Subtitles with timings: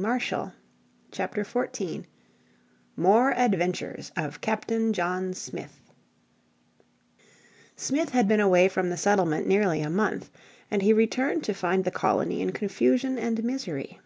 [1.12, 2.06] __________Chapter 14
[2.96, 5.92] More Adventures of Captain John Smith
[7.76, 10.30] Smith had been away from the settlement nearly a month,
[10.70, 14.00] and he returned to find the colony in confusion and misery.